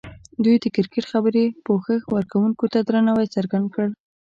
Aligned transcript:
دوی 0.43 0.55
د 0.61 0.65
کرکټ 0.75 1.03
خبري 1.11 1.45
پوښښ 1.65 1.99
ورکوونکو 2.15 2.65
ته 2.73 2.79
درناوی 2.87 3.27
څرګند 3.35 3.67
کړ. 3.73 3.87